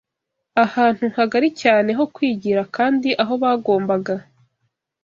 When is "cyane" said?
1.61-1.89